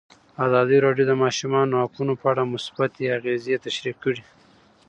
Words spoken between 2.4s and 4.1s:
مثبت اغېزې تشریح